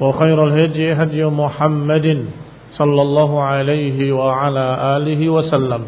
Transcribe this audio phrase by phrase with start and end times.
[0.00, 2.06] وخير الهدي هدي محمد
[2.74, 5.82] صلى الله عليه وعلى آله وسلم.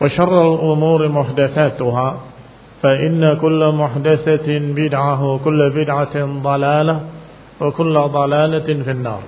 [0.00, 2.08] وشر الأمور محدثاتها
[2.82, 6.96] فإن كل محدثة بدعة وكل بدعة ضلالة
[7.60, 9.22] وكل ضلالة في النار.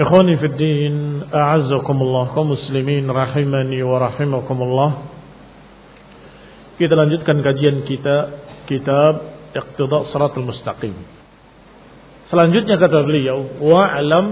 [0.00, 0.94] إخواني في الدين
[1.34, 4.90] أعزكم الله كمسلمين رحمني ورحمكم الله.
[6.80, 8.16] Kita lanjutkan kajian kita
[8.64, 9.14] kitab
[9.52, 11.21] Iqtida Siratal Mustaqim.
[12.32, 14.26] Selanjutnya kata beliau, wa'lam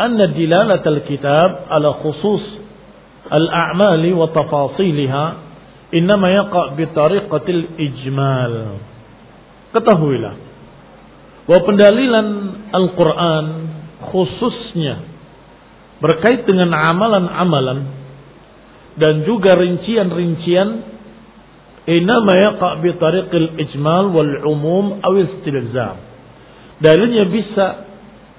[0.00, 2.64] anna dilalatal kitab ala khusus
[3.28, 5.24] al-a'mali wa tafasiliha
[5.92, 8.80] innama yaqa' bi tariqatil ijmal.
[9.76, 10.34] Ketahuilah
[11.44, 12.28] bahwa pendalilan
[12.72, 13.46] Al-Qur'an
[14.08, 15.04] khususnya
[16.00, 17.78] berkait dengan amalan-amalan
[18.96, 20.96] dan juga rincian-rincian
[21.84, 26.13] Inama yaqa' bi tariqil ijmal wal umum aw istilzam.
[26.82, 27.66] Dalilnya bisa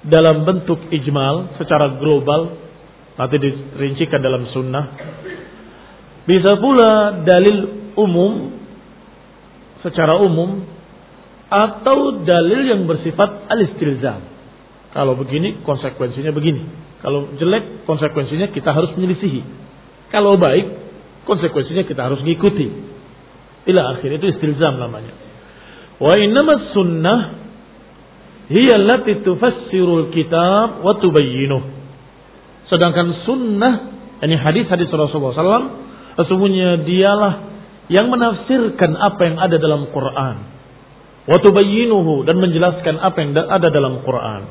[0.06, 2.56] dalam bentuk ijmal secara global
[3.16, 4.84] nanti dirincikan dalam sunnah.
[6.26, 8.56] Bisa pula dalil umum
[9.80, 10.66] secara umum
[11.46, 14.20] atau dalil yang bersifat al-istilzam.
[14.92, 16.66] Kalau begini konsekuensinya begini.
[17.00, 19.42] Kalau jelek konsekuensinya kita harus menyelisihi.
[20.10, 20.66] Kalau baik
[21.26, 22.96] konsekuensinya kita harus mengikuti
[23.66, 25.12] ila akhir itu istilzam namanya
[25.98, 27.45] wa innama sunnah
[28.50, 31.62] hiya allati tufassirul kitab wa tubayyinuh
[32.70, 33.74] sedangkan sunnah
[34.22, 35.68] ini hadis-hadis Rasulullah SAW
[36.18, 37.34] sesungguhnya dialah
[37.86, 40.36] yang menafsirkan apa yang ada dalam Quran
[41.26, 44.42] wa tubayyinuhu dan menjelaskan apa yang ada dalam Quran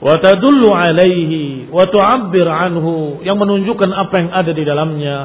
[0.00, 5.16] wa tadullu alaihi wa tu'abbir anhu yang menunjukkan apa yang ada di dalamnya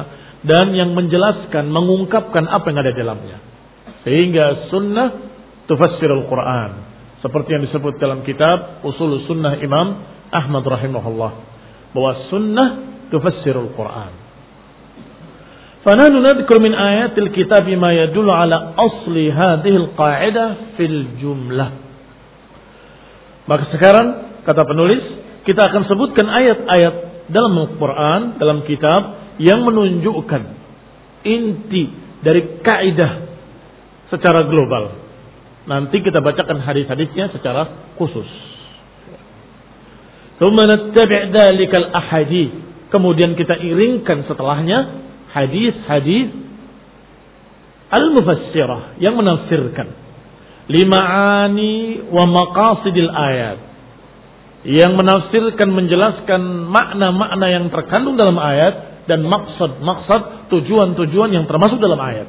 [0.46, 3.38] dan yang menjelaskan, mengungkapkan apa yang ada di dalamnya.
[4.06, 5.08] Sehingga sunnah
[5.66, 6.85] tufassirul Quran.
[7.26, 9.98] Seperti yang disebut dalam kitab Usul Sunnah Imam
[10.30, 11.32] Ahmad rahimahullah.
[11.90, 12.68] Bahwa sunnah
[13.10, 14.12] tufassirul Quran.
[15.82, 21.70] Fanahnu nadhkur min ayatil kitab ma yadullu ala asli hadhihi al-qa'idah fil jumlah.
[23.50, 24.06] Maka sekarang
[24.46, 25.02] kata penulis
[25.42, 26.94] kita akan sebutkan ayat-ayat
[27.30, 30.42] dalam Al-Quran, dalam kitab yang menunjukkan
[31.26, 31.90] inti
[32.22, 33.12] dari kaidah
[34.14, 35.05] secara global.
[35.66, 38.26] Nanti kita bacakan hadis-hadisnya secara khusus.
[42.86, 44.78] Kemudian kita iringkan setelahnya
[45.34, 46.30] hadis-hadis
[47.90, 49.90] al-mufassirah yang menafsirkan
[50.66, 53.58] lima'ani wa maqasidil ayat
[54.66, 62.26] yang menafsirkan menjelaskan makna-makna yang terkandung dalam ayat dan maksud-maksud tujuan-tujuan yang termasuk dalam ayat.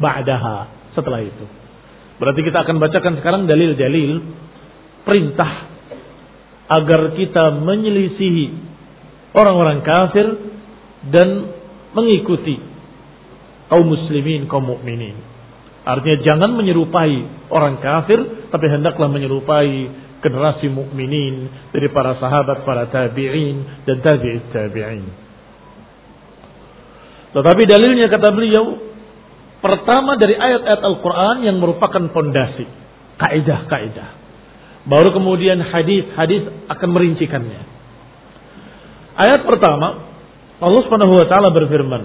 [0.00, 1.59] Ba'daha setelah itu.
[2.20, 4.20] Berarti kita akan bacakan sekarang dalil-dalil
[5.08, 5.72] perintah
[6.68, 8.46] agar kita menyelisihi
[9.32, 10.26] orang-orang kafir
[11.08, 11.48] dan
[11.96, 12.60] mengikuti
[13.72, 15.16] kaum muslimin, kaum mukminin.
[15.80, 18.20] Artinya jangan menyerupai orang kafir,
[18.52, 19.70] tapi hendaklah menyerupai
[20.20, 25.08] generasi mukminin dari para sahabat, para tabi'in dan tabi'it tabi'in.
[27.30, 28.89] Tetapi dalilnya kata beliau,
[29.60, 32.66] pertama dari ayat-ayat Al-Quran yang merupakan fondasi,
[33.20, 34.10] kaidah-kaidah.
[34.88, 37.62] Baru kemudian hadis-hadis akan merincikannya.
[39.20, 40.08] Ayat pertama,
[40.60, 42.02] Allah Subhanahu wa taala berfirman,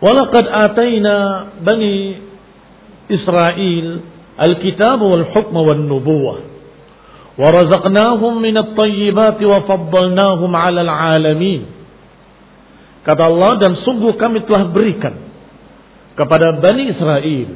[0.00, 1.16] "Walaqad ataina
[1.60, 2.20] bani
[3.12, 3.86] Israel
[4.40, 6.40] al-kitab wal hukma wan nubuwah
[7.36, 11.68] wa razaqnahum min at-tayyibat wa faddalnahum 'ala al-'alamin."
[13.04, 15.31] Kata Allah dan sungguh kami telah berikan
[16.18, 17.50] kepada Bani Israel,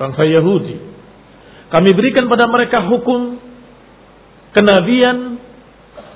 [0.00, 0.76] bangsa Yahudi.
[1.68, 3.36] Kami berikan pada mereka hukum
[4.56, 5.36] kenabian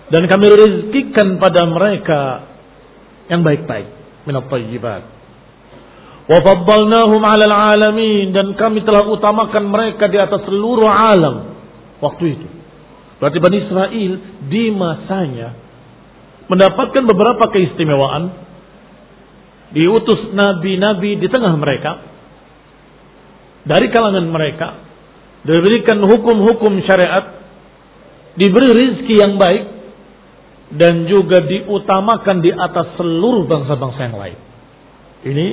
[0.09, 2.21] dan kami rezekikan pada mereka
[3.29, 3.89] yang baik-baik.
[4.25, 5.23] Minat tayyibat
[6.23, 11.59] wa 'alal 'alamin dan kami telah utamakan mereka di atas seluruh alam
[11.99, 12.49] waktu itu.
[13.19, 14.13] Berarti Bani Israel
[14.47, 15.55] di masanya
[16.51, 18.35] mendapatkan beberapa keistimewaan
[19.73, 21.93] diutus nabi-nabi di tengah mereka
[23.65, 24.69] dari kalangan mereka
[25.43, 27.43] diberikan hukum-hukum syariat
[28.39, 29.65] diberi rizki yang baik
[30.73, 34.39] dan juga diutamakan di atas seluruh bangsa-bangsa yang lain.
[35.23, 35.47] Ini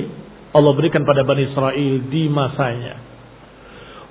[0.56, 2.94] Allah berikan pada Bani Israel di masanya.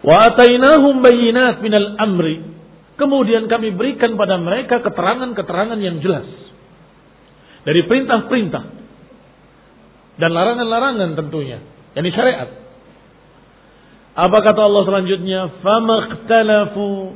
[0.06, 2.46] Wa atainahum bayinat minal amri.
[2.96, 6.28] Kemudian kami berikan pada mereka keterangan-keterangan yang jelas.
[7.64, 8.64] Dari perintah-perintah.
[10.20, 11.64] Dan larangan-larangan tentunya.
[11.96, 12.50] Yani syariat.
[14.20, 15.64] Apa kata Allah selanjutnya?
[15.64, 17.16] Famaqtalafu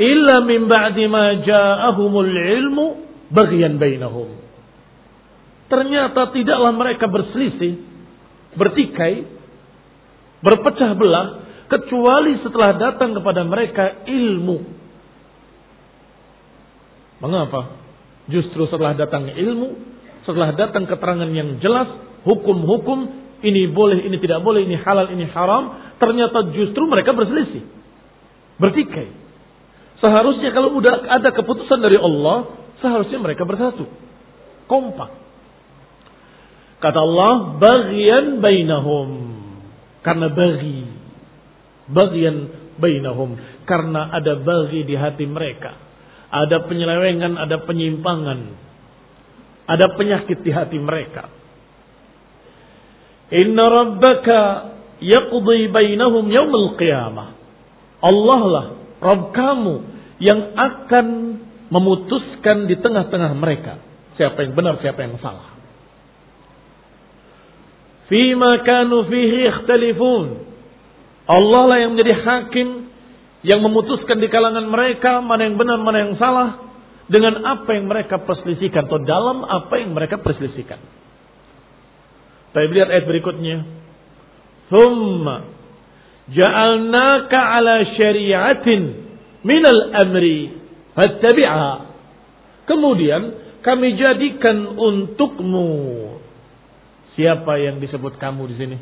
[0.00, 2.86] illa min ba'di ma ja'ahumul ilmu
[3.28, 4.40] bagian bainahum.
[5.68, 7.80] Ternyata tidaklah mereka berselisih,
[8.56, 9.24] bertikai,
[10.40, 11.26] berpecah belah
[11.68, 14.58] kecuali setelah datang kepada mereka ilmu.
[17.24, 17.80] Mengapa?
[18.28, 19.68] Justru setelah datang ilmu,
[20.28, 21.88] setelah datang keterangan yang jelas,
[22.22, 22.98] hukum-hukum,
[23.42, 27.66] ini boleh, ini tidak boleh, ini halal, ini haram, ternyata justru mereka berselisih.
[28.58, 29.10] Bertikai.
[29.98, 33.86] Seharusnya kalau udah ada keputusan dari Allah, Seharusnya mereka bersatu.
[34.66, 35.14] Kompak.
[36.82, 39.10] Kata Allah, bagian bainahum.
[40.02, 40.82] Karena bagi.
[41.86, 42.36] Bagian
[42.82, 43.38] bainahum.
[43.70, 45.78] Karena ada bagi di hati mereka.
[46.34, 48.40] Ada penyelewengan, ada penyimpangan.
[49.70, 51.30] Ada penyakit di hati mereka.
[53.32, 54.40] Inna rabbaka
[55.00, 57.28] yaqdi bainahum yaumil qiyamah.
[58.02, 58.66] Allah lah
[59.02, 59.74] Rabb kamu
[60.22, 61.06] yang akan
[61.72, 63.82] memutuskan di tengah-tengah mereka
[64.20, 65.56] siapa yang benar, siapa yang salah.
[68.06, 70.26] Fima kanu fihi ikhtalifun.
[71.24, 72.68] Allah lah yang menjadi hakim
[73.42, 76.62] yang memutuskan di kalangan mereka mana yang benar, mana yang salah
[77.10, 80.78] dengan apa yang mereka perselisihkan atau dalam apa yang mereka perselisihkan.
[82.52, 83.56] Tapi lihat ayat berikutnya.
[84.68, 85.36] Thumma
[86.32, 88.82] ja'alnaka ala syari'atin
[89.44, 90.52] minal amri
[90.92, 91.72] Fattabi'ha.
[92.68, 93.22] Kemudian
[93.64, 95.68] kami jadikan untukmu
[97.16, 98.76] siapa yang disebut kamu di sini?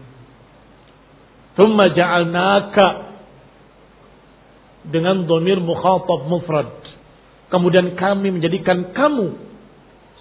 [1.54, 2.88] Thumma ja'alnaka
[4.90, 6.72] dengan domir mukhatab mufrad.
[7.50, 9.34] Kemudian kami menjadikan kamu.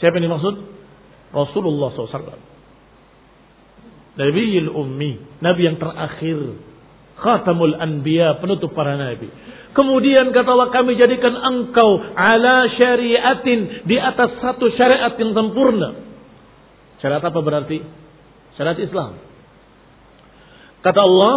[0.01, 0.55] Siapa yang dimaksud?
[1.29, 2.48] Rasulullah SAW.
[4.15, 5.11] Nabi ummi.
[5.43, 6.39] Nabi yang terakhir.
[7.19, 8.39] Khatamul anbiya.
[8.39, 9.29] Penutup para nabi.
[9.69, 15.93] Kemudian kata Allah kami jadikan engkau ala syariatin di atas satu syariat yang sempurna.
[16.99, 17.77] Syariat apa berarti?
[18.57, 19.21] Syariat Islam.
[20.79, 21.35] Kata Allah,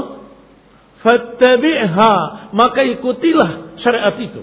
[1.03, 2.15] fattabi'ha,
[2.57, 4.43] maka ikutilah syariat itu.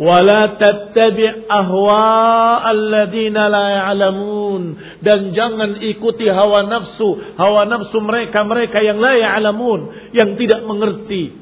[0.00, 4.62] Wala tattabi' ahwa alladina la ya'lamun
[5.04, 11.40] dan jangan ikuti hawa nafsu, hawa nafsu mereka-mereka yang la ya'lamun, yang tidak mengerti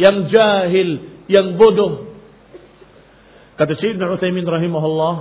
[0.00, 0.90] yang jahil,
[1.28, 2.08] yang bodoh.
[3.60, 5.14] Kata Syed Ibn Uthaymin rahimahullah,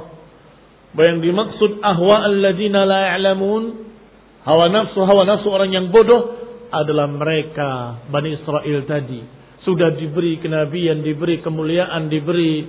[0.96, 3.64] bahwa yang dimaksud ahwa alladzina la ya'lamun,
[4.48, 6.40] hawa nafsu, hawa nafsu orang yang bodoh
[6.72, 9.39] adalah mereka Bani Israel tadi.
[9.68, 12.64] Sudah diberi kenabian, diberi kemuliaan, diberi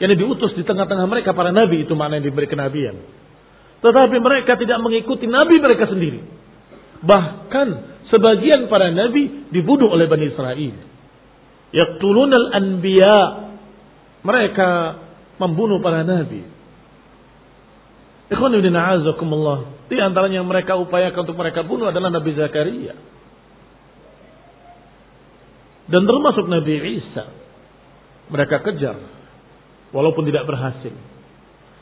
[0.00, 2.96] yang diutus di tengah-tengah mereka para nabi itu mana yang diberi kenabian.
[3.80, 6.20] Tetapi mereka tidak mengikuti nabi mereka sendiri.
[7.00, 7.68] Bahkan
[8.12, 10.76] sebagian para nabi dibunuh oleh Bani Israel.
[11.72, 13.20] Yaqtulun al-anbiya.
[14.20, 14.68] Mereka
[15.40, 16.44] membunuh para nabi.
[18.30, 19.88] A'azakumullah.
[19.90, 22.94] Di antaranya yang mereka upayakan untuk mereka bunuh adalah Nabi Zakaria.
[25.90, 27.24] Dan termasuk Nabi Isa.
[28.30, 28.96] Mereka kejar.
[29.90, 30.94] Walaupun tidak berhasil.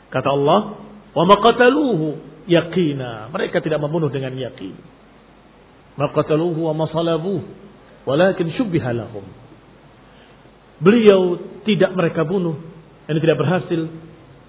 [0.09, 0.81] Kata Allah,
[1.13, 2.17] "Wa maqataluhu
[2.49, 4.73] yaqina." Mereka tidak membunuh dengan yakin.
[5.93, 7.45] Maqataluhu wa masalabuhu
[8.09, 9.21] walakin syubbiha lahum.
[10.79, 11.37] Beliau
[11.67, 12.55] tidak mereka bunuh,
[13.05, 13.81] ini tidak berhasil.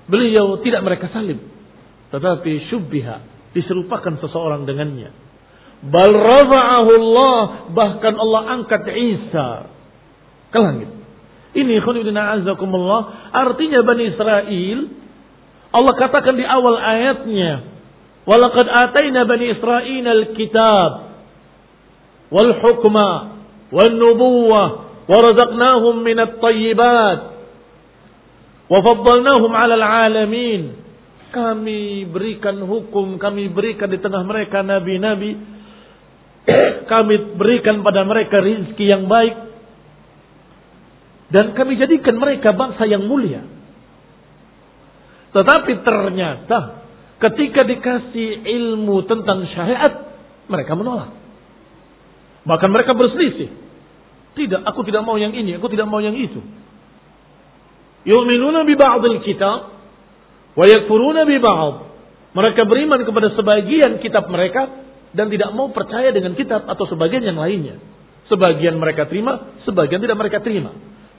[0.07, 1.39] Beliau tidak mereka salib,
[2.15, 5.11] tetapi syubbiha diserupakan seseorang dengannya.
[5.81, 7.39] Bal rafa'ahu Allah,
[7.73, 9.49] bahkan Allah angkat Isa
[10.53, 10.91] ke langit.
[11.57, 15.01] Ini khonibina azakumullah, artinya Bani Israel
[15.71, 17.63] Allah katakan di awal ayatnya,
[18.27, 20.91] "Walaqad ataina Bani Israil al-kitab
[22.35, 23.11] wal hukma
[23.71, 24.69] wan nubuwah
[25.07, 27.19] wa razaqnahum min at-tayyibat
[28.67, 30.63] wa faddalnahum 'ala al-'alamin."
[31.31, 35.39] Kami berikan hukum, kami berikan di tengah mereka nabi-nabi,
[36.91, 39.37] kami berikan pada mereka rizki yang baik,
[41.31, 43.47] dan kami jadikan mereka bangsa yang mulia.
[45.31, 46.83] Tetapi ternyata
[47.23, 50.11] ketika dikasih ilmu tentang syariat,
[50.51, 51.15] mereka menolak.
[52.43, 53.53] Bahkan mereka berselisih.
[54.35, 56.43] Tidak, aku tidak mau yang ini, aku tidak mau yang itu.
[58.11, 59.71] Yu'minuna bi ba'dil kitab
[60.57, 61.93] wa yakfuruna bi ba'd.
[62.31, 67.39] Mereka beriman kepada sebagian kitab mereka dan tidak mau percaya dengan kitab atau sebagian yang
[67.39, 67.79] lainnya.
[68.31, 70.71] Sebagian mereka terima, sebagian tidak mereka terima.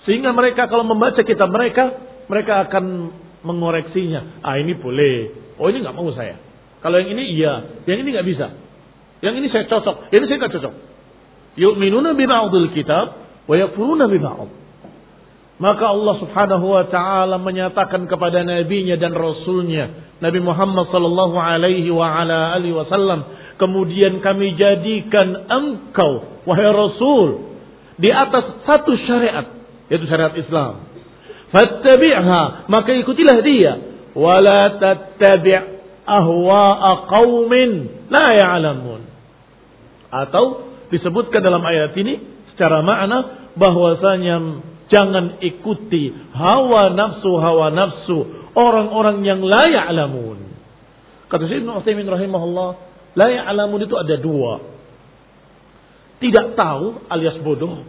[0.07, 1.91] Sehingga mereka kalau membaca kitab mereka,
[2.31, 3.11] mereka akan
[3.43, 4.41] mengoreksinya.
[4.41, 5.15] Ah ini boleh.
[5.59, 6.39] Oh ini nggak mau saya.
[6.81, 8.47] Kalau yang ini iya, yang ini nggak bisa.
[9.21, 10.73] Yang ini saya cocok, yang ini saya nggak cocok.
[11.59, 13.05] Yu'minuna bi ba'dil kitab
[13.45, 14.49] wa yakfuruna bi ba'd.
[15.61, 22.09] Maka Allah Subhanahu wa taala menyatakan kepada nabinya dan rasulnya Nabi Muhammad sallallahu alaihi wa
[22.09, 23.21] ala alihi wasallam
[23.61, 27.53] kemudian kami jadikan engkau wahai rasul
[28.01, 29.45] di atas satu syariat
[29.93, 30.91] yaitu syariat Islam
[31.51, 33.73] Fattabi'ha, maka ikutilah dia.
[34.15, 35.59] Wala tattabi'
[36.07, 37.71] ahwa'a qaumin
[38.07, 39.01] la ya'lamun.
[40.11, 42.19] Atau disebutkan dalam ayat ini
[42.55, 44.35] secara makna bahwasanya
[44.91, 48.17] jangan ikuti hawa nafsu hawa nafsu
[48.55, 50.39] orang-orang yang la ya'lamun.
[51.31, 54.61] Kata Syekh Ibnu Utsaimin rahimahullah, la ya'lamun itu ada dua.
[56.21, 57.81] Tidak tahu alias bodoh.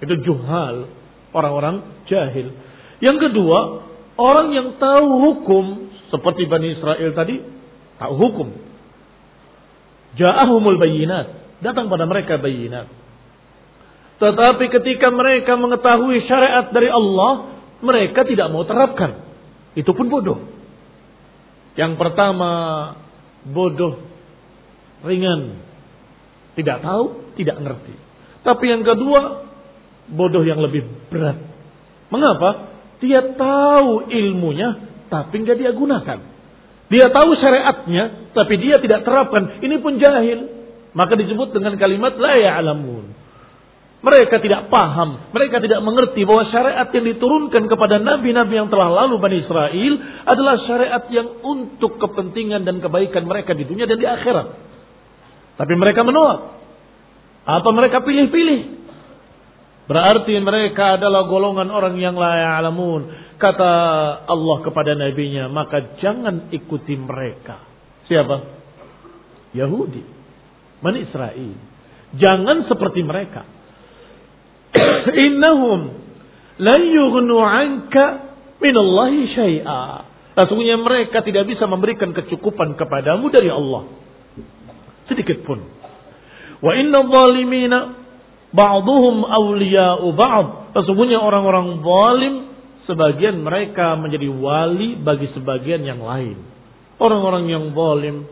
[0.00, 0.88] Itu juhal,
[1.34, 2.54] orang-orang jahil.
[3.02, 3.58] Yang kedua,
[4.16, 5.64] orang yang tahu hukum
[6.08, 7.42] seperti Bani Israel tadi,
[7.98, 8.48] tahu hukum.
[10.18, 12.90] Ja'ahumul bayinat, datang pada mereka bayinat.
[14.20, 19.24] Tetapi ketika mereka mengetahui syariat dari Allah, mereka tidak mau terapkan.
[19.72, 20.44] Itu pun bodoh.
[21.78, 22.50] Yang pertama,
[23.48, 24.00] bodoh
[25.04, 25.60] ringan.
[26.58, 27.94] Tidak tahu, tidak ngerti.
[28.44, 29.48] Tapi yang kedua,
[30.10, 31.38] bodoh yang lebih berat.
[32.10, 32.74] Mengapa?
[33.00, 34.76] Dia tahu ilmunya,
[35.08, 36.18] tapi nggak dia gunakan.
[36.90, 39.62] Dia tahu syariatnya, tapi dia tidak terapkan.
[39.62, 40.60] Ini pun jahil.
[40.90, 43.14] Maka disebut dengan kalimat la ya'lamun.
[44.00, 49.20] Mereka tidak paham, mereka tidak mengerti bahwa syariat yang diturunkan kepada nabi-nabi yang telah lalu
[49.20, 49.92] Bani Israel
[50.24, 54.46] adalah syariat yang untuk kepentingan dan kebaikan mereka di dunia dan di akhirat.
[55.60, 56.40] Tapi mereka menolak.
[57.44, 58.80] Apa mereka pilih-pilih?
[59.84, 63.36] Berarti mereka adalah golongan orang yang la ya'lamun.
[63.36, 63.72] Kata
[64.24, 67.60] Allah kepada nabinya, maka jangan ikuti mereka.
[68.08, 68.36] Siapa?
[69.52, 70.00] Yahudi.
[70.80, 71.52] Bani Israel.
[72.16, 73.59] Jangan seperti mereka.
[75.08, 75.80] Innahum
[76.60, 78.04] lan yughnu 'anka
[78.60, 79.82] minallahi syai'a.
[80.36, 83.88] Sesungguhnya mereka tidak bisa memberikan kecukupan kepadamu dari Allah.
[85.08, 85.58] Sedikit pun.
[86.60, 88.00] Wa inna zalimina
[88.50, 90.74] Ba'duhum awliya'u ba'd.
[90.74, 92.34] Sesungguhnya orang-orang zalim
[92.90, 96.34] sebagian mereka menjadi wali bagi sebagian yang lain.
[96.98, 98.26] Orang-orang yang zalim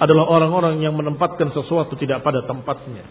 [0.00, 3.04] adalah orang-orang yang menempatkan sesuatu tidak pada tempatnya.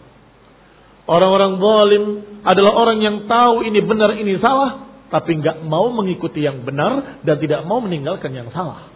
[1.08, 2.04] Orang-orang zalim
[2.44, 7.40] adalah orang yang tahu ini benar ini salah, tapi nggak mau mengikuti yang benar dan
[7.40, 8.92] tidak mau meninggalkan yang salah.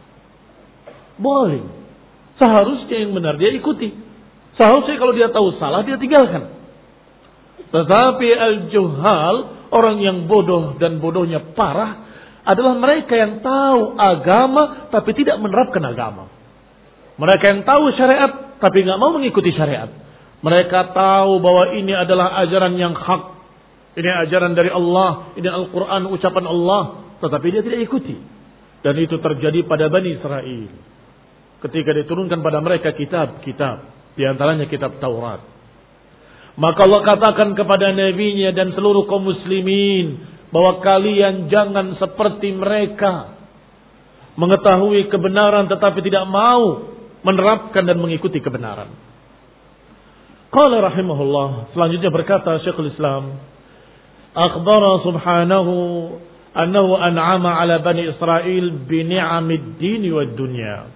[1.16, 1.72] Zalim.
[2.36, 3.96] Seharusnya yang benar dia ikuti.
[4.60, 6.52] Seharusnya kalau dia tahu salah dia tinggalkan.
[7.72, 9.36] Tetapi al-juhal,
[9.72, 12.04] orang yang bodoh dan bodohnya parah,
[12.44, 16.28] adalah mereka yang tahu agama tapi tidak menerapkan agama.
[17.16, 19.88] Mereka yang tahu syariat tapi nggak mau mengikuti syariat.
[20.42, 23.22] Mereka tahu bahwa ini adalah ajaran yang hak.
[23.94, 26.82] Ini ajaran dari Allah, ini Al-Quran, ucapan Allah.
[27.22, 28.18] Tetapi dia tidak ikuti.
[28.82, 30.66] Dan itu terjadi pada Bani Israel.
[31.62, 33.76] Ketika diturunkan pada mereka kitab-kitab.
[34.18, 35.46] Di antaranya kitab Taurat.
[36.58, 40.20] Maka Allah katakan kepada nabinya dan seluruh kaum muslimin
[40.52, 43.40] bahwa kalian jangan seperti mereka
[44.36, 46.92] mengetahui kebenaran tetapi tidak mau
[47.24, 48.92] menerapkan dan mengikuti kebenaran.
[50.52, 53.40] Qala rahimahullah selanjutnya berkata Syekhul Islam
[54.36, 55.74] akhbara subhanahu
[56.52, 60.92] annahu an'ama ala bani Israel bi ni'amid dini wad dunya.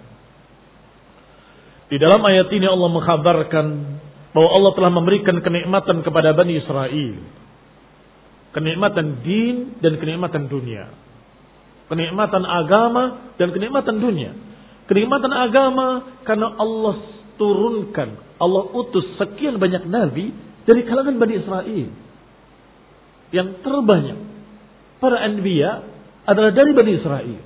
[1.88, 3.66] Di dalam ayat ini Allah mengkhabarkan
[4.36, 7.14] bahwa Allah telah memberikan kenikmatan kepada Bani Israel.
[8.52, 10.90] Kenikmatan din dan kenikmatan dunia.
[11.86, 14.34] Kenikmatan agama dan kenikmatan dunia.
[14.90, 20.33] Kenikmatan agama karena Allah turunkan, Allah utus sekian banyak nabi
[20.66, 21.88] dari kalangan Bani Israel.
[23.31, 24.19] Yang terbanyak
[24.99, 25.85] para anbiya
[26.26, 27.40] adalah dari Bani Israel.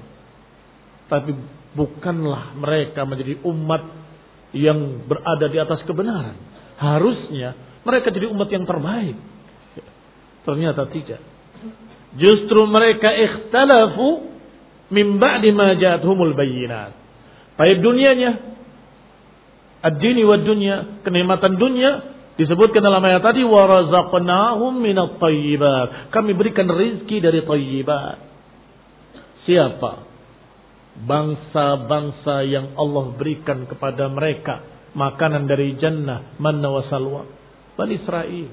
[1.10, 1.30] Tapi
[1.74, 3.82] bukanlah mereka menjadi umat
[4.56, 6.34] yang berada di atas kebenaran.
[6.80, 7.54] Harusnya
[7.86, 9.16] mereka jadi umat yang terbaik.
[10.42, 11.20] Ternyata tidak.
[12.18, 14.26] Justru mereka ikhtalafu
[14.90, 16.92] min ba'di ma ja'atuhumul bayyinat.
[17.54, 18.30] Baik dunianya,
[19.80, 21.90] ad-dini wa dunya, kenikmatan dunia
[22.36, 26.12] disebutkan dalam ayat tadi wa razaqnahum minat thayyibat.
[26.14, 28.16] Kami berikan rizki dari thayyibat.
[29.44, 29.92] Siapa?
[31.00, 37.22] Bangsa-bangsa yang Allah berikan kepada mereka makanan dari jannah manna wa salwa
[37.78, 38.48] Bani Israel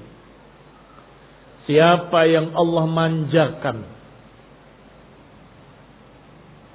[1.66, 3.78] siapa yang Allah manjakan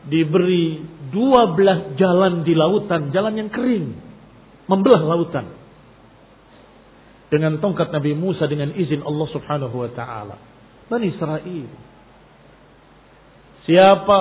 [0.06, 4.03] diberi dua belas jalan di lautan jalan yang kering
[4.70, 5.52] membelah lautan
[7.34, 10.38] dengan tongkat Nabi Musa dengan izin Allah Subhanahu wa taala
[10.88, 11.66] Bani Israel
[13.64, 14.20] siapa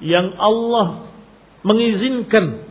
[0.00, 1.12] yang Allah
[1.60, 2.64] mengizinkan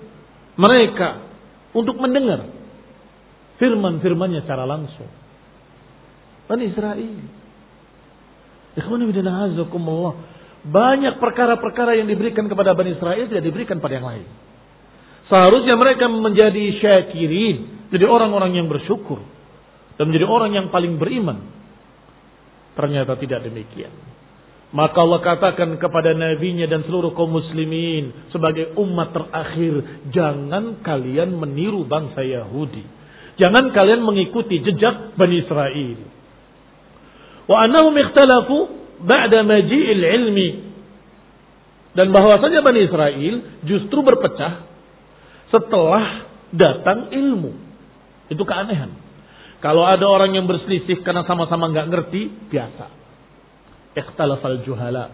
[0.57, 1.29] mereka
[1.71, 2.49] untuk mendengar
[3.61, 5.07] firman-firmannya secara langsung.
[6.49, 7.15] Bani Israel.
[10.59, 14.27] Banyak perkara-perkara yang diberikan kepada Bani Israel tidak diberikan pada yang lain.
[15.29, 17.87] Seharusnya mereka menjadi syakirin.
[17.93, 19.21] Jadi orang-orang yang bersyukur.
[19.95, 21.45] Dan menjadi orang yang paling beriman.
[22.73, 23.93] Ternyata tidak demikian.
[24.69, 31.89] Maka Allah katakan kepada nabinya dan seluruh kaum muslimin sebagai umat terakhir, jangan kalian meniru
[31.89, 32.85] bangsa Yahudi.
[33.41, 35.99] Jangan kalian mengikuti jejak Bani Israel.
[37.49, 38.57] Wa annahum ikhtalafu
[39.09, 40.49] ba'da maji'il ilmi.
[41.97, 44.68] Dan bahwasanya Bani Israel justru berpecah
[45.49, 47.51] setelah datang ilmu.
[48.29, 48.93] Itu keanehan.
[49.59, 52.99] Kalau ada orang yang berselisih karena sama-sama nggak ngerti, biasa
[53.99, 55.11] ikhtalafal juhala.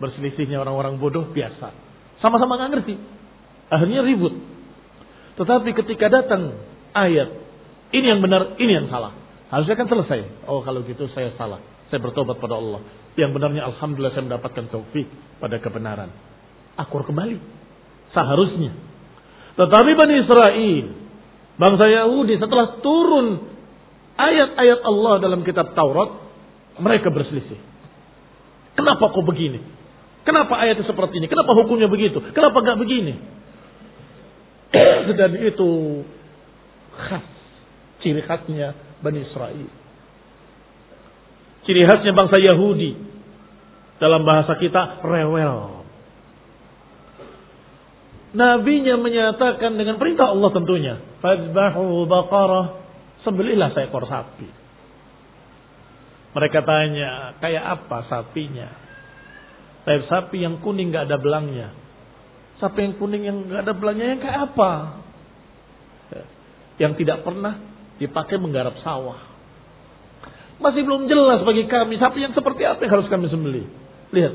[0.00, 1.74] Berselisihnya orang-orang bodoh biasa.
[2.24, 2.94] Sama-sama nggak ngerti.
[3.68, 4.34] Akhirnya ribut.
[5.36, 6.56] Tetapi ketika datang
[6.96, 7.28] ayat,
[7.92, 9.12] ini yang benar, ini yang salah.
[9.52, 10.48] Harusnya kan selesai.
[10.48, 11.60] Oh kalau gitu saya salah.
[11.92, 12.80] Saya bertobat pada Allah.
[13.18, 15.10] Yang benarnya Alhamdulillah saya mendapatkan taufik
[15.42, 16.08] pada kebenaran.
[16.78, 17.36] Akur kembali.
[18.14, 18.72] Seharusnya.
[19.60, 20.84] Tetapi Bani Israel,
[21.60, 23.44] bangsa Yahudi setelah turun
[24.16, 26.16] ayat-ayat Allah dalam kitab Taurat,
[26.80, 27.60] mereka berselisih.
[28.72, 29.60] Kenapa kok begini?
[30.24, 31.28] Kenapa ayatnya seperti ini?
[31.28, 32.24] Kenapa hukumnya begitu?
[32.32, 33.14] Kenapa nggak begini?
[35.20, 35.70] Dan itu
[36.96, 37.28] khas,
[38.00, 38.72] ciri khasnya
[39.04, 39.68] Bani Israel.
[41.68, 42.96] Ciri khasnya bangsa Yahudi.
[44.00, 45.79] Dalam bahasa kita, rewel.
[48.30, 50.94] Nabinya menyatakan dengan perintah Allah tentunya.
[51.18, 52.66] Fadbahu baqarah.
[53.20, 54.48] Seekor sapi.
[56.30, 58.70] Mereka tanya, kayak apa sapinya?
[59.82, 61.74] Kayak sapi yang kuning gak ada belangnya.
[62.62, 64.72] Sapi yang kuning yang gak ada belangnya yang kayak apa?
[66.78, 67.60] Yang tidak pernah
[67.98, 69.20] dipakai menggarap sawah.
[70.62, 73.66] Masih belum jelas bagi kami sapi yang seperti apa yang harus kami sembelih.
[74.14, 74.32] Lihat,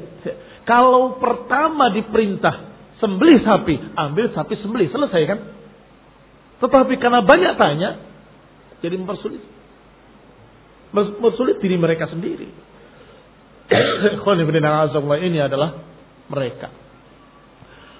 [0.67, 5.39] kalau pertama diperintah sembelih sapi, ambil sapi sembelih, selesai kan?
[6.63, 7.89] Tetapi karena banyak tanya,
[8.79, 9.55] jadi mempersulit
[10.95, 12.47] mempersulit diri mereka sendiri.
[15.27, 15.83] ini adalah
[16.31, 16.71] mereka.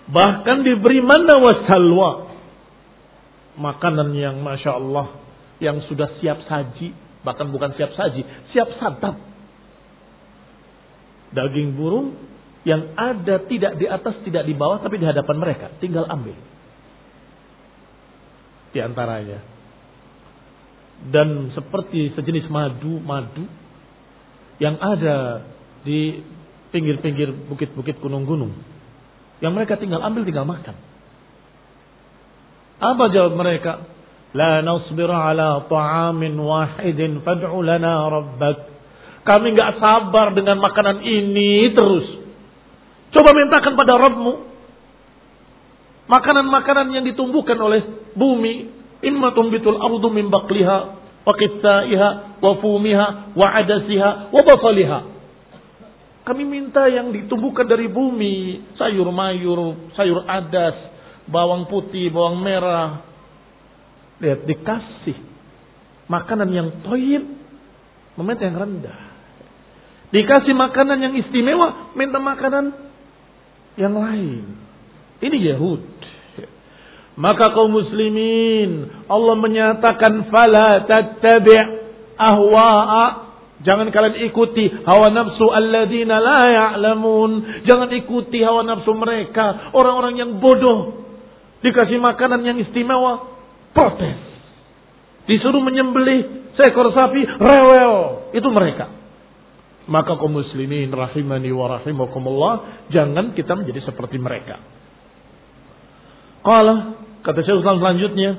[0.05, 2.31] Bahkan diberi mana wasalwa.
[3.55, 5.07] Makanan yang Masya Allah.
[5.59, 6.93] Yang sudah siap saji.
[7.25, 8.21] Bahkan bukan siap saji.
[8.53, 9.17] Siap santap.
[11.33, 12.15] Daging burung
[12.65, 15.69] yang ada tidak di atas, tidak di bawah, tapi di hadapan mereka.
[15.77, 16.35] Tinggal ambil.
[18.73, 19.55] Di antaranya
[21.03, 23.45] dan seperti sejenis madu-madu
[24.63, 25.43] yang ada
[25.83, 26.23] di
[26.71, 28.55] pinggir-pinggir bukit-bukit gunung-gunung.
[29.43, 30.75] Yang mereka tinggal ambil, tinggal makan.
[32.79, 33.83] Apa jawab mereka?
[34.35, 38.57] La nasbir ala ta'amin wahidin fad'u lana rabbak.
[39.27, 42.24] Kami nggak sabar dengan makanan ini terus.
[43.15, 44.33] Coba mintakan pada Rabbmu.
[46.11, 48.75] Makanan-makanan yang ditumbuhkan oleh bumi.
[48.99, 50.77] Imma tumbitul ardu min baqliha
[51.23, 52.09] wa qithaiha
[52.43, 54.99] wa fumiha wa adasiha wa basaliha.
[56.25, 60.73] Kami minta yang ditumbuhkan dari bumi, sayur mayur, sayur adas,
[61.29, 63.05] bawang putih, bawang merah.
[64.19, 65.17] Lihat dikasih
[66.09, 67.23] makanan yang toyib,
[68.17, 68.99] meminta yang rendah.
[70.09, 72.84] Dikasih makanan yang istimewa, minta makanan
[73.75, 74.43] yang lain.
[75.19, 75.83] Ini Yahud.
[77.15, 81.63] Maka kaum muslimin, Allah menyatakan fala tattabi'
[82.19, 83.25] ahwa'a
[83.65, 87.63] Jangan kalian ikuti hawa nafsu alladzina la ya'lamun.
[87.63, 91.07] Jangan ikuti hawa nafsu mereka, orang-orang yang bodoh.
[91.63, 93.25] Dikasih makanan yang istimewa,
[93.73, 94.21] protes.
[95.25, 98.27] Disuruh menyembelih seekor sapi, rewel.
[98.37, 98.91] Itu mereka.
[99.85, 102.53] Maka kaum muslimin rahimani wa rahimakumullah,
[102.89, 104.57] jangan kita menjadi seperti mereka.
[106.41, 108.31] Qala, kata Syekh Islam selanjutnya,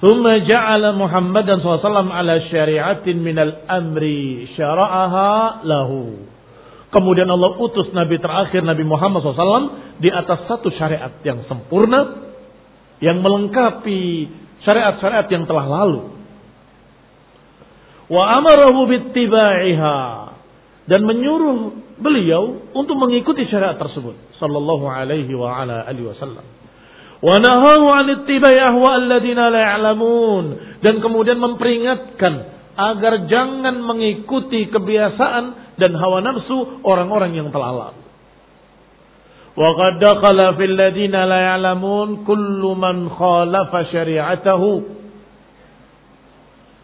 [0.00, 6.28] "Tsumma ja'ala Muhammadan SAW ala syari'atin minal amri syara'aha lahu.
[6.90, 12.32] Kemudian Allah utus Nabi terakhir Nabi Muhammad SAW di atas satu syariat yang sempurna.
[13.00, 14.00] Yang melengkapi
[14.64, 16.19] syariat-syariat yang telah lalu.
[18.10, 19.98] Wa amarahu bittiba'iha
[20.90, 26.42] dan menyuruh beliau untuk mengikuti syariat tersebut sallallahu alaihi wa ala alihi wasallam.
[27.20, 30.44] Wa nahahu 'an ittiba'i ahwa alladziina la ya'lamun
[30.82, 32.34] dan kemudian memperingatkan
[32.74, 37.92] agar jangan mengikuti kebiasaan dan hawa nafsu orang-orang yang telah.
[39.54, 44.99] Wa qad dakhala fil ladzina la ya'lamun kullu man khalafa syari'atahu.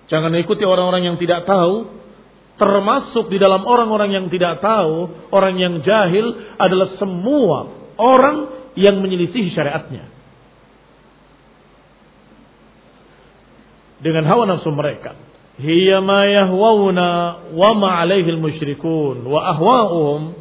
[0.07, 1.91] Jangan ikuti orang-orang yang tidak tahu,
[2.57, 7.59] termasuk di dalam orang-orang yang tidak tahu, orang yang jahil adalah semua
[7.99, 10.17] orang yang menyelisihi syariatnya.
[14.01, 15.17] dengan hawa nafsu mereka.
[15.57, 17.09] Hiya ma yahwauna
[17.57, 20.37] wa ma alaihi musyrikun wa ahwa'uhum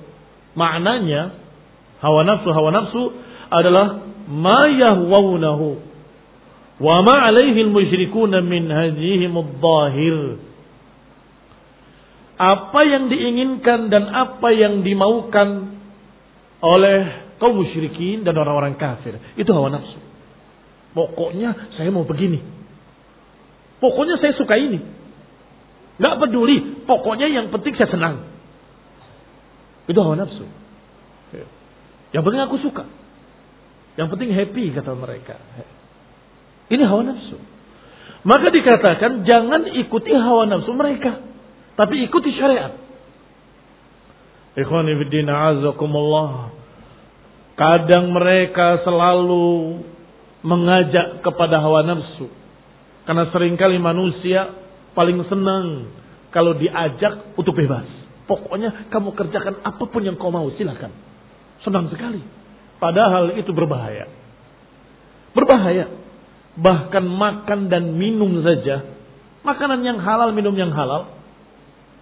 [0.60, 1.39] maknanya
[2.04, 3.15] hawa nafsu hawa nafsu
[3.47, 5.80] adalah ma yahwaunahu
[6.81, 10.39] wa ma alaihi musyrikun min hadhihi mudhahir
[12.35, 15.79] apa yang diinginkan dan apa yang dimaukan
[16.59, 19.99] oleh kaum musyrikin dan orang-orang kafir itu hawa nafsu
[20.91, 22.55] pokoknya saya mau begini
[23.79, 24.79] Pokoknya saya suka ini.
[25.99, 26.83] Gak peduli.
[26.89, 28.15] Pokoknya yang penting saya senang.
[29.85, 30.45] Itu hawa nafsu.
[32.15, 32.83] Yang penting aku suka.
[33.99, 35.35] Yang penting happy kata mereka.
[36.71, 37.38] Ini hawa nafsu.
[38.25, 41.21] Maka dikatakan jangan ikuti hawa nafsu mereka.
[41.78, 42.73] Tapi ikuti syariat.
[44.56, 44.95] Ikhwani
[45.30, 46.56] azakumullah.
[47.56, 49.80] Kadang mereka selalu
[50.43, 52.28] mengajak kepada hawa nafsu
[53.06, 54.49] karena sering kali manusia
[54.97, 55.93] paling senang
[56.34, 57.86] kalau diajak untuk bebas.
[58.25, 60.89] Pokoknya kamu kerjakan apa pun yang kau mau, silakan.
[61.62, 62.19] Senang sekali.
[62.82, 64.10] Padahal itu berbahaya.
[65.38, 65.86] Berbahaya.
[66.55, 68.87] Bahkan makan dan minum saja.
[69.43, 71.11] Makanan yang halal, minum yang halal.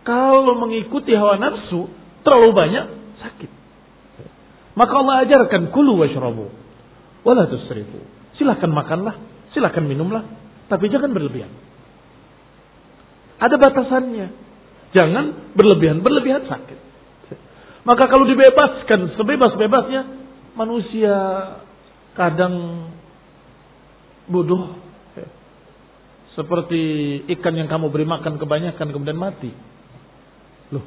[0.03, 1.89] Kalau mengikuti hawa nafsu,
[2.21, 2.85] terlalu banyak,
[3.23, 3.51] sakit.
[4.73, 6.49] Maka Allah ajarkan, kulu washrabu.
[7.23, 8.03] Wala tusrifu.
[8.35, 9.17] Silahkan makanlah,
[9.55, 10.27] silahkan minumlah.
[10.67, 11.51] Tapi jangan berlebihan.
[13.39, 14.27] Ada batasannya.
[14.95, 15.99] Jangan berlebihan.
[15.99, 16.79] Berlebihan sakit.
[17.83, 20.01] Maka kalau dibebaskan sebebas-bebasnya,
[20.55, 21.15] manusia
[22.15, 22.87] kadang
[24.27, 24.79] bodoh.
[26.33, 26.81] Seperti
[27.37, 29.53] ikan yang kamu beri makan kebanyakan kemudian mati.
[30.73, 30.81] Loh,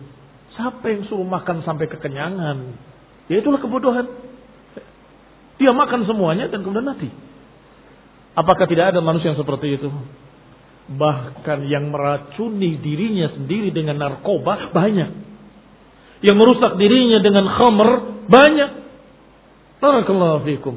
[0.59, 2.59] siapa yang suruh makan sampai kekenyangan?
[3.31, 4.07] Ya itulah kebodohan.
[5.57, 7.09] Dia makan semuanya dan kemudian mati.
[8.37, 9.89] Apakah tidak ada manusia yang seperti itu?
[10.87, 15.11] Bahkan yang meracuni dirinya sendiri dengan narkoba banyak.
[16.27, 17.91] Yang merusak dirinya dengan khamr
[18.29, 18.71] banyak.
[19.81, 20.75] Barakallahu fikum.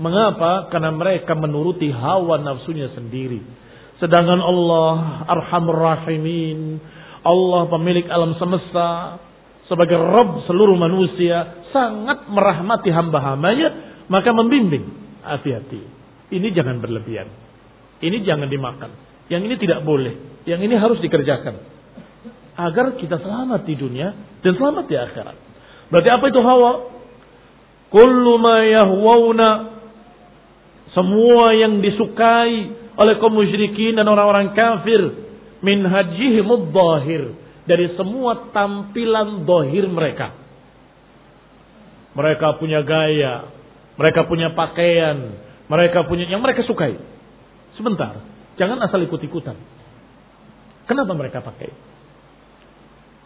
[0.00, 0.72] Mengapa?
[0.72, 3.44] Karena mereka menuruti hawa nafsunya sendiri.
[4.00, 6.80] Sedangkan Allah Arhamur Rahimin,
[7.20, 9.20] Allah pemilik alam semesta,
[9.68, 13.68] sebagai Rabb seluruh manusia, sangat merahmati hamba-hambanya,
[14.08, 14.88] maka membimbing.
[15.20, 15.84] Hati-hati.
[16.32, 17.28] Ini jangan berlebihan.
[18.00, 18.90] Ini jangan dimakan.
[19.28, 20.42] Yang ini tidak boleh.
[20.48, 21.60] Yang ini harus dikerjakan.
[22.56, 25.36] Agar kita selamat di dunia dan selamat di akhirat.
[25.92, 26.72] Berarti apa itu hawa?
[27.92, 29.48] Kullu ma yahwauna
[30.90, 35.00] semua yang disukai oleh kaum musyrikin dan orang-orang kafir
[35.62, 37.22] min hajihim dhahir
[37.64, 40.34] dari semua tampilan dohir mereka.
[42.10, 43.46] Mereka punya gaya,
[43.94, 45.38] mereka punya pakaian,
[45.70, 46.98] mereka punya yang mereka sukai.
[47.78, 48.18] Sebentar,
[48.58, 49.54] jangan asal ikut-ikutan.
[50.90, 51.70] Kenapa mereka pakai?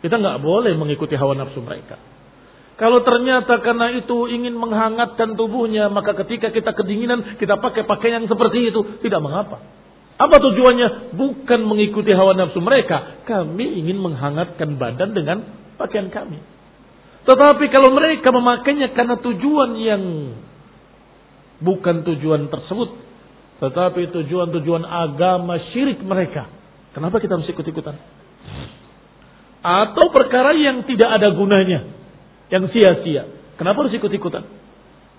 [0.04, 1.96] Kita nggak boleh mengikuti hawa nafsu mereka.
[2.74, 8.26] Kalau ternyata karena itu ingin menghangatkan tubuhnya, maka ketika kita kedinginan, kita pakai pakaian yang
[8.26, 9.62] seperti itu, tidak mengapa.
[10.14, 11.14] Apa tujuannya?
[11.14, 13.22] Bukan mengikuti hawa nafsu mereka.
[13.26, 15.38] Kami ingin menghangatkan badan dengan
[15.78, 16.38] pakaian kami.
[17.24, 20.02] Tetapi kalau mereka memakainya karena tujuan yang
[21.62, 22.90] bukan tujuan tersebut,
[23.62, 26.50] tetapi tujuan-tujuan agama syirik mereka,
[26.92, 27.96] kenapa kita mesti ikut-ikutan?
[29.64, 32.03] Atau perkara yang tidak ada gunanya,
[32.52, 33.28] yang sia-sia.
[33.56, 34.44] Kenapa harus ikut-ikutan?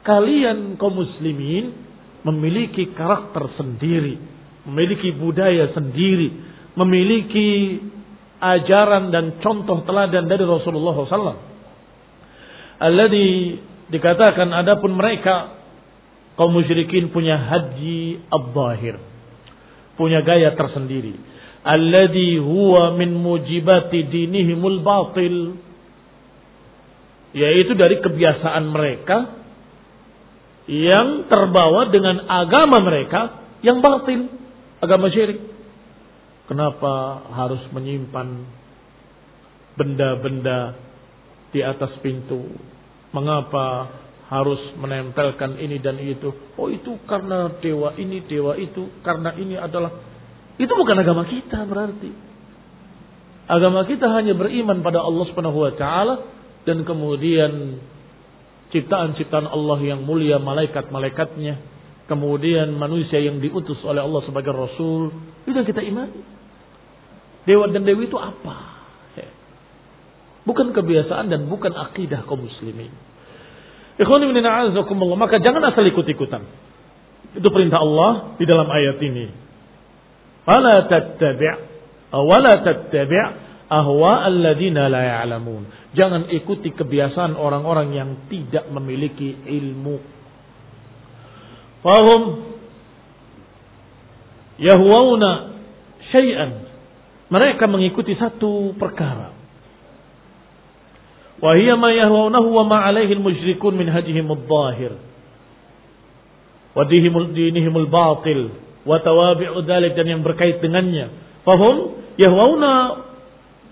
[0.06, 1.74] Kalian kaum muslimin
[2.22, 4.18] memiliki karakter sendiri,
[4.70, 6.30] memiliki budaya sendiri,
[6.78, 7.80] memiliki
[8.38, 11.42] ajaran dan contoh teladan dari Rasulullah SAW.
[12.76, 13.58] Alladhi
[13.90, 15.58] dikatakan adapun mereka
[16.36, 19.00] kaum musyrikin punya haji abdahir,
[19.96, 21.36] punya gaya tersendiri
[21.66, 25.58] alladhi huwa min mujibati dinihimul batil
[27.36, 29.44] yaitu dari kebiasaan mereka
[30.72, 34.32] yang terbawa dengan agama mereka yang batil,
[34.80, 35.44] agama syirik.
[36.46, 38.46] Kenapa harus menyimpan
[39.76, 40.80] benda-benda
[41.52, 42.56] di atas pintu?
[43.12, 43.90] Mengapa
[44.30, 46.32] harus menempelkan ini dan itu?
[46.56, 49.92] Oh itu karena dewa ini, dewa itu, karena ini adalah
[50.56, 52.12] itu bukan agama kita berarti.
[53.46, 56.16] Agama kita hanya beriman pada Allah Subhanahu wa taala
[56.66, 57.80] dan kemudian
[58.74, 61.62] ciptaan-ciptaan Allah yang mulia, malaikat-malaikatnya,
[62.10, 65.14] kemudian manusia yang diutus oleh Allah sebagai rasul,
[65.46, 66.22] itu yang kita imani.
[67.46, 68.76] Dewa dan dewi itu apa?
[70.46, 72.94] Bukan kebiasaan dan bukan akidah kaum muslimin.
[73.98, 76.46] Maka jangan asal ikut-ikutan.
[77.34, 79.26] Itu perintah Allah di dalam ayat ini.
[80.46, 81.58] Fala tattabi'
[82.14, 85.94] wala tattabi' ahwa alladziina la ya'lamun.
[85.98, 89.98] Jangan ikuti kebiasaan orang-orang yang tidak memiliki ilmu.
[91.82, 92.22] Fahum
[94.62, 95.32] yahwauna
[96.14, 96.52] syai'an.
[97.30, 99.34] Mereka mengikuti satu perkara.
[101.42, 104.94] Wahia ma yahwaunahu wa ma alaihi al-musyrikun min hajihim al-zahir.
[106.76, 108.52] Wa dinihim al-batil
[108.86, 111.10] wa tawabi'u dzalik dan yang berkait dengannya.
[111.44, 112.72] Fahum yahwauna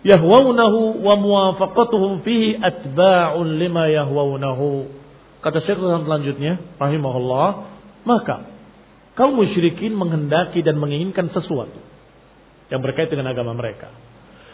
[0.03, 4.87] yahwaunahu wa muwafaqatuhum fihi atba'un lima yahwaunahu.
[5.43, 7.47] Kata Syekh selanjutnya, rahimahullah,
[8.07, 8.47] maka
[9.19, 11.79] kaum musyrikin menghendaki dan menginginkan sesuatu
[12.71, 13.91] yang berkait dengan agama mereka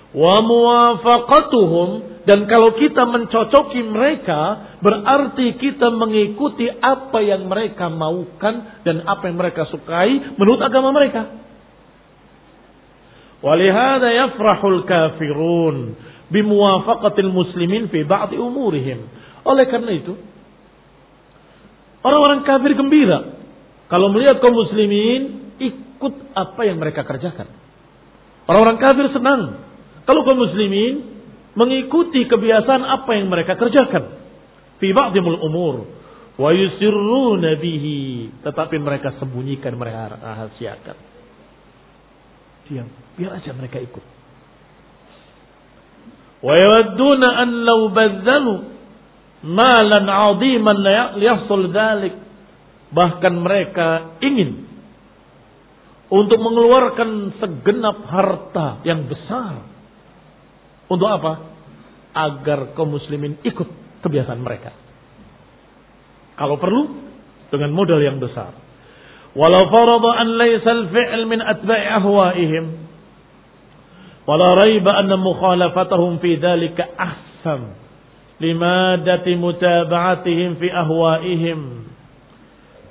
[0.09, 1.89] wa muwafaqatuhum
[2.25, 9.38] dan kalau kita mencocoki mereka berarti kita mengikuti apa yang mereka maukan dan apa yang
[9.38, 11.48] mereka sukai menurut agama mereka.
[13.39, 15.95] Walihada yafrahul kafirun
[16.28, 18.99] bimuwafaqatil muslimin fi ba'di umurihim.
[19.47, 20.13] Oleh karena itu
[22.04, 23.39] orang-orang kafir gembira
[23.88, 27.47] kalau melihat kaum muslimin ikut apa yang mereka kerjakan.
[28.45, 29.63] Orang-orang kafir senang
[30.04, 31.19] kalau kaum muslimin
[31.56, 34.19] mengikuti kebiasaan apa yang mereka kerjakan.
[34.84, 35.75] Fi ba'dimul umur.
[36.39, 38.32] Wa yusirruna bihi.
[38.47, 41.18] Tetapi mereka sembunyikan, mereka rahasiakan.
[42.69, 42.88] Diam.
[43.17, 44.05] Biar aja mereka ikut.
[46.39, 48.55] Wa yawadduna an law badzalu
[49.43, 50.77] malan 'aziman
[51.19, 52.15] liyahsul dzalik.
[52.89, 54.65] Bahkan mereka ingin
[56.10, 59.62] untuk mengeluarkan segenap harta yang besar
[60.89, 61.34] untuk apa?
[62.10, 63.69] Agar kaum muslimin ikut
[64.01, 64.73] kebiasaan mereka.
[66.34, 66.82] Kalau perlu
[67.53, 68.68] dengan modal yang besar.
[69.39, 72.65] Walau farada an laysa al-fi'l min atba'i ahwa'ihim.
[74.28, 77.80] Wala raiba anna mukhalafatahum fi dhalika ahsan.
[78.43, 81.60] Limadati mutaba'atihim fi ahwa'ihim.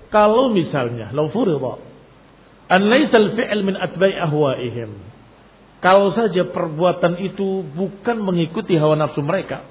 [0.08, 1.84] Kalau misalnya, furida
[2.72, 4.16] an laysa al-fi'l min atba'i
[5.78, 9.62] kalau saja perbuatan itu bukan mengikuti hawa nafsu mereka.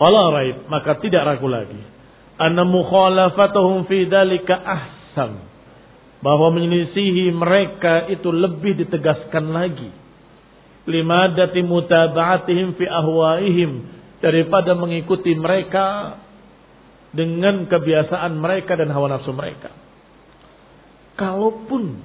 [0.00, 1.80] Allah raib, maka tidak ragu lagi.
[2.40, 4.95] Anna mukhalafatahum fi dalika ahsan.
[6.20, 9.90] Bahwa menyelisihi mereka itu lebih ditegaskan lagi.
[10.86, 13.72] Lima dati mutaba'atihim fi ahwaihim.
[14.16, 16.16] daripada mengikuti mereka
[17.12, 19.72] dengan kebiasaan mereka dan hawa nafsu mereka.
[21.16, 21.96] Kalaupun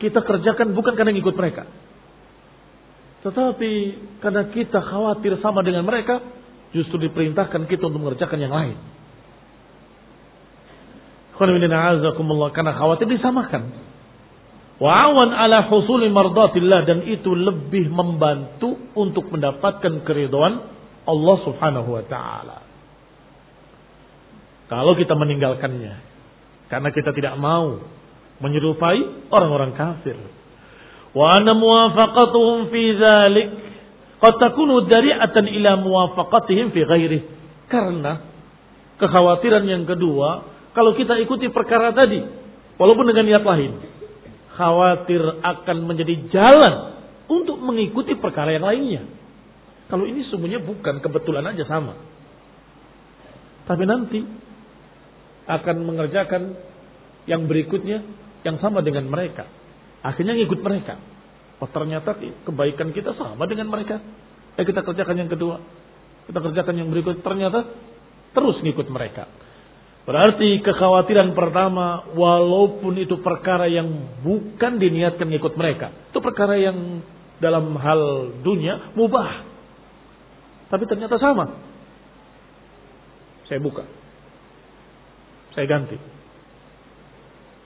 [0.00, 1.68] kita kerjakan bukan karena ikut mereka.
[3.26, 3.72] Tetapi
[4.22, 6.22] karena kita khawatir sama dengan mereka,
[6.72, 8.76] justru diperintahkan kita untuk mengerjakan yang lain.
[11.38, 13.62] Karena khawatir disamakan.
[14.78, 20.62] Wa'awan ala husuli mardatillah dan itu lebih membantu untuk mendapatkan keriduan
[21.02, 22.58] Allah Subhanahu wa taala.
[24.70, 25.94] Kalau kita meninggalkannya
[26.70, 27.82] karena kita tidak mau
[28.38, 30.14] menyerupai orang-orang kafir.
[31.10, 33.48] Wa anna muwafaqatuhum fi dzalik
[34.22, 37.20] qad takunu dari'atan ila muwafaqatihim fi ghairi.
[37.66, 38.22] Karena
[39.02, 42.22] kekhawatiran yang kedua, kalau kita ikuti perkara tadi
[42.78, 43.82] walaupun dengan niat lain,
[44.54, 46.94] khawatir akan menjadi jalan
[47.26, 49.02] untuk mengikuti perkara yang lainnya.
[49.90, 51.98] Kalau ini semuanya bukan kebetulan aja sama.
[53.66, 54.22] Tapi nanti
[55.50, 56.54] akan mengerjakan
[57.26, 58.06] yang berikutnya
[58.46, 59.50] yang sama dengan mereka.
[60.06, 60.94] Akhirnya ngikut mereka.
[61.58, 62.14] Oh ternyata
[62.46, 63.98] kebaikan kita sama dengan mereka.
[64.54, 65.58] Eh kita kerjakan yang kedua.
[66.30, 67.18] Kita kerjakan yang berikut.
[67.18, 67.66] Ternyata
[68.30, 69.47] terus ngikut mereka.
[70.08, 75.92] Berarti kekhawatiran pertama, walaupun itu perkara yang bukan diniatkan ikut mereka.
[76.08, 77.04] Itu perkara yang
[77.44, 79.44] dalam hal dunia mubah.
[80.72, 81.60] Tapi ternyata sama.
[83.52, 83.84] Saya buka.
[85.52, 86.00] Saya ganti.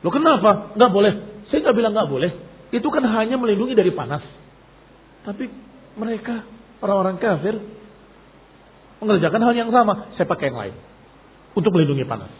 [0.03, 0.75] Lo kenapa?
[0.75, 1.15] Nggak boleh.
[1.47, 2.31] Saya nggak bilang nggak boleh.
[2.75, 4.27] Itu kan hanya melindungi dari panas.
[5.23, 5.47] Tapi
[5.95, 6.43] mereka,
[6.83, 7.55] orang-orang kafir,
[8.99, 10.11] mengerjakan hal yang sama.
[10.19, 10.77] Saya pakai yang lain
[11.57, 12.33] untuk melindungi panas.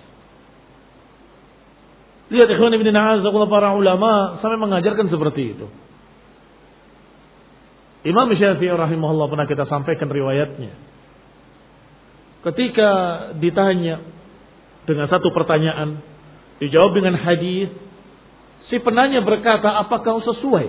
[2.33, 5.67] Lihat ikhwan ibn a'azakullah para ulama sampai mengajarkan seperti itu.
[8.09, 10.75] Imam Syafi'i rahimahullah pernah kita sampaikan riwayatnya.
[12.43, 12.91] Ketika
[13.39, 14.03] ditanya
[14.89, 16.03] dengan satu pertanyaan,
[16.59, 17.71] dijawab dengan hadis,
[18.67, 20.67] si penanya berkata, "Apakah kau sesuai?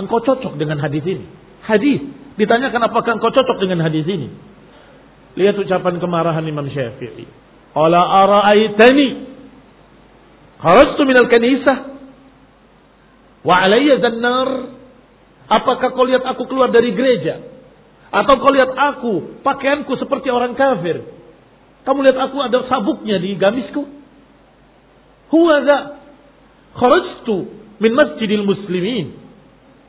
[0.00, 1.26] Engkau cocok dengan hadis ini?"
[1.62, 2.00] Hadis
[2.40, 4.32] ditanyakan apakah engkau cocok dengan hadis ini?
[5.36, 7.28] Lihat ucapan kemarahan Imam Syafi'i.
[7.72, 9.08] Qala ara'aitani?
[10.60, 11.78] Kharajtu minal kanisah.
[13.42, 14.48] Wa alayya zannar.
[15.48, 17.42] Apakah kau lihat aku keluar dari gereja?
[18.12, 21.00] Atau kau lihat aku pakaianku seperti orang kafir?
[21.82, 23.88] Kamu lihat aku ada sabuknya di gamisku?
[25.32, 25.78] Huwa za
[26.76, 27.36] kharajtu
[27.80, 29.16] min masjidil muslimin.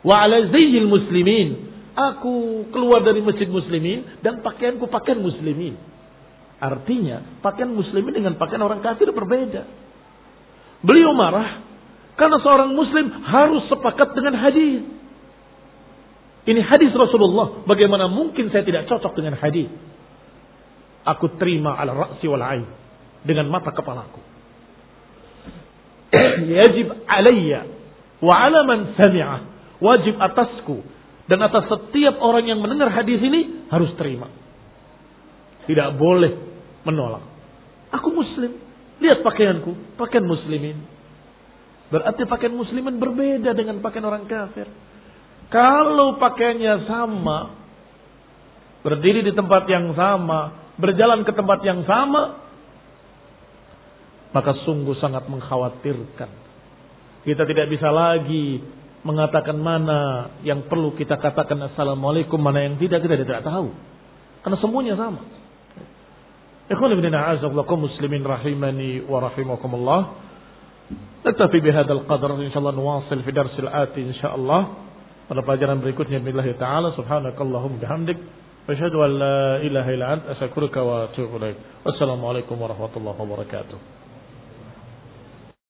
[0.08, 1.76] Wa ala zayyil muslimin.
[1.94, 5.93] Aku keluar dari masjid muslimin dan pakaianku pakaian muslimin
[6.64, 9.68] Artinya, pakaian muslimin dengan pakaian orang kafir berbeda.
[10.80, 11.60] Beliau marah
[12.16, 14.88] karena seorang muslim harus sepakat dengan hadis.
[16.48, 17.68] Ini hadis Rasulullah.
[17.68, 19.68] Bagaimana mungkin saya tidak cocok dengan hadis?
[21.04, 22.68] Aku terima ala ra'si wal ain
[23.28, 24.24] dengan mata kepalaku.
[26.64, 27.68] Yajib alayya
[28.24, 29.52] wa ala man sami'ah.
[29.84, 30.80] Wajib atasku
[31.28, 34.32] dan atas setiap orang yang mendengar hadis ini harus terima.
[35.68, 36.53] Tidak boleh
[36.88, 37.24] menolak.
[37.92, 38.60] Aku muslim.
[39.04, 40.80] Lihat pakaianku, pakaian muslimin.
[41.92, 44.66] Berarti pakaian muslimin berbeda dengan pakaian orang kafir.
[45.52, 47.54] Kalau pakaiannya sama,
[48.82, 52.42] berdiri di tempat yang sama, berjalan ke tempat yang sama,
[54.34, 56.30] maka sungguh sangat mengkhawatirkan.
[57.24, 58.60] Kita tidak bisa lagi
[59.06, 63.70] mengatakan mana yang perlu kita katakan assalamualaikum, mana yang tidak kita tidak tahu.
[64.42, 65.22] Karena semuanya sama.
[66.72, 70.00] Ikhwan ibn a'azakullah muslimin rahimani wa rahimakumullah.
[71.24, 74.62] Tetapi bihadal qadar insyaallah nuwasil fi darsil ati insyaallah.
[75.28, 78.20] Pada pelajaran berikutnya billahi taala subhanakallahum bihamdik
[78.68, 81.60] asyhadu an la ilaha illa anta astaghfiruka wa atubu ilaik.
[81.84, 84.03] Wassalamualaikum warahmatullahi wabarakatuh.